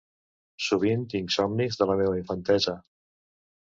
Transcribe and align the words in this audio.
Sovint 0.67 1.05
tinc 1.13 1.35
somnis 1.37 1.79
de 1.83 1.91
la 1.93 2.01
meva 2.03 2.19
infantesa 2.25 2.79